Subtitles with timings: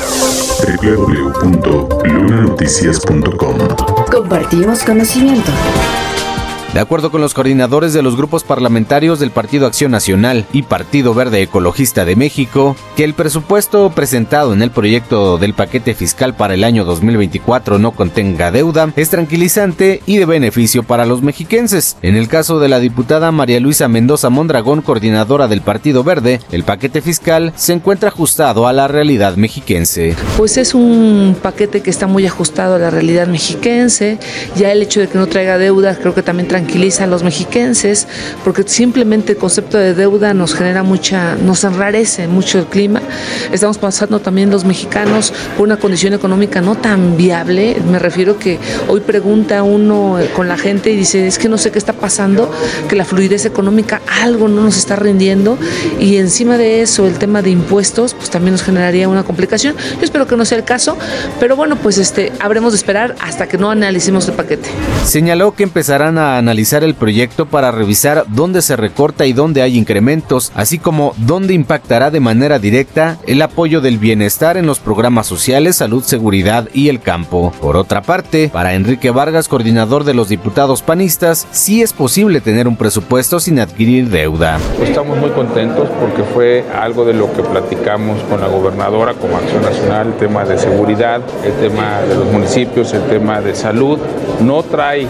[2.49, 3.57] www.lunanoticias.com
[4.11, 5.51] Compartimos conocimiento.
[6.73, 11.15] De acuerdo con los coordinadores de los grupos parlamentarios del Partido Acción Nacional y Partido
[11.15, 16.53] Verde Ecologista de México, que el presupuesto presentado en el proyecto del paquete fiscal para
[16.53, 21.97] el año 2024 no contenga deuda es tranquilizante y de beneficio para los mexiquenses.
[22.03, 26.63] En el caso de la diputada María Luisa Mendoza Mondragón, coordinadora del Partido Verde, el
[26.63, 30.15] paquete fiscal se encuentra ajustado a la realidad mexiquense.
[30.37, 34.19] Pues es un paquete que está muy ajustado a la realidad mexiquense.
[34.55, 38.05] Ya el hecho de que no traiga deuda creo que también tranquiliza a los mexiquenses,
[38.43, 43.01] porque simplemente el concepto de deuda nos genera mucha, nos enrarece mucho el clima.
[43.53, 47.77] Estamos pasando también los mexicanos por una condición económica no tan viable.
[47.89, 48.59] Me refiero que
[48.89, 52.51] hoy pregunta uno con la gente y dice, es que no sé qué está pasando,
[52.89, 55.57] que la fluidez económica algo no nos está rindiendo
[55.97, 59.77] y encima de eso el tema de impuestos pues también nos generaría una complicación.
[59.77, 60.97] Yo espero que no sea el caso,
[61.39, 64.69] pero bueno, pues este habremos de esperar hasta que no analicemos el paquete.
[65.05, 69.61] Señaló que empezarán a analizar analizar el proyecto para revisar dónde se recorta y dónde
[69.61, 74.79] hay incrementos, así como dónde impactará de manera directa el apoyo del bienestar en los
[74.79, 77.53] programas sociales, salud, seguridad y el campo.
[77.61, 82.67] Por otra parte, para Enrique Vargas, coordinador de los diputados panistas, sí es posible tener
[82.67, 84.57] un presupuesto sin adquirir deuda.
[84.81, 89.61] Estamos muy contentos porque fue algo de lo que platicamos con la gobernadora como Acción
[89.61, 93.99] Nacional, el tema de seguridad, el tema de los municipios, el tema de salud.
[94.41, 95.07] No trae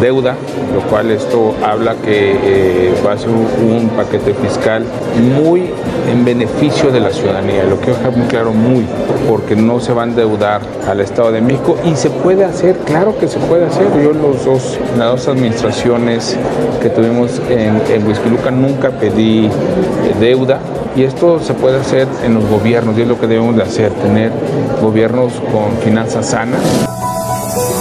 [0.00, 0.36] deuda,
[0.74, 4.84] lo cual esto habla que eh, va a ser un, paquete fiscal
[5.36, 5.70] muy
[6.10, 8.86] en beneficio de la ciudadanía, lo que dejar muy claro, muy,
[9.28, 13.18] porque no se va a endeudar al Estado de México y se puede hacer, claro
[13.18, 13.86] que se puede hacer.
[14.02, 16.36] Yo los dos, las dos administraciones
[16.80, 19.50] que tuvimos en, en Huizquiluca nunca pedí eh,
[20.20, 20.60] deuda,
[20.94, 23.92] y esto se puede hacer en los gobiernos y es lo que debemos de hacer,
[23.92, 24.30] tener
[24.82, 26.60] gobiernos con finanzas sanas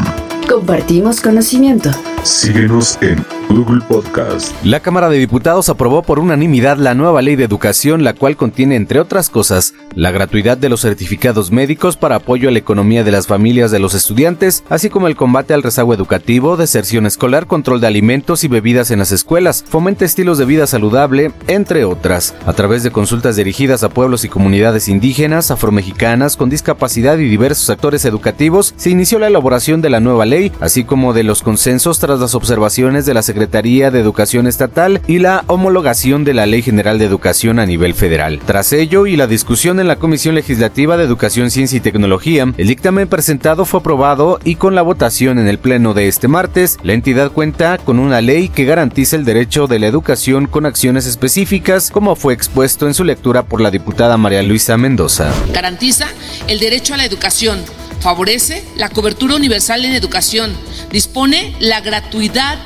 [0.47, 1.89] Compartimos conocimiento.
[2.23, 4.53] Síguenos en Google Podcast.
[4.63, 8.75] La Cámara de Diputados aprobó por unanimidad la nueva ley de educación, la cual contiene,
[8.75, 13.11] entre otras cosas, la gratuidad de los certificados médicos para apoyo a la economía de
[13.11, 17.81] las familias de los estudiantes, así como el combate al rezago educativo, deserción escolar, control
[17.81, 22.35] de alimentos y bebidas en las escuelas, fomenta estilos de vida saludable, entre otras.
[22.45, 27.69] A través de consultas dirigidas a pueblos y comunidades indígenas, afromexicanas, con discapacidad y diversos
[27.71, 31.99] actores educativos, se inició la elaboración de la nueva ley así como de los consensos
[31.99, 36.61] tras las observaciones de la Secretaría de Educación Estatal y la homologación de la Ley
[36.61, 38.39] General de Educación a nivel federal.
[38.45, 42.67] Tras ello y la discusión en la Comisión Legislativa de Educación, Ciencia y Tecnología, el
[42.67, 46.93] dictamen presentado fue aprobado y con la votación en el Pleno de este martes, la
[46.93, 51.91] entidad cuenta con una ley que garantiza el derecho de la educación con acciones específicas,
[51.91, 55.31] como fue expuesto en su lectura por la diputada María Luisa Mendoza.
[55.53, 56.07] Garantiza
[56.47, 57.59] el derecho a la educación
[57.99, 60.53] favorece la cobertura universal en educación,
[60.91, 62.57] dispone la gratuidad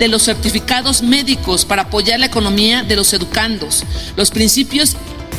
[0.00, 3.84] de los certificados médicos para apoyar la economía de los educandos.
[4.16, 4.96] Los principios,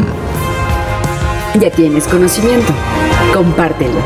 [1.60, 2.72] Ya tienes conocimiento.
[3.34, 3.98] Compártelo.